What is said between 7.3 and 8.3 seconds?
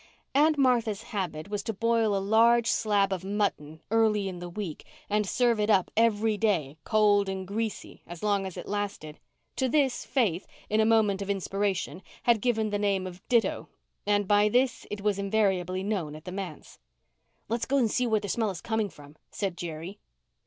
greasy, as